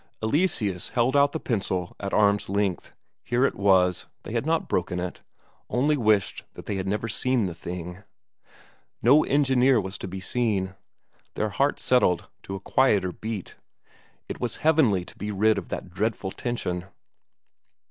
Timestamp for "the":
1.31-1.39, 7.45-7.53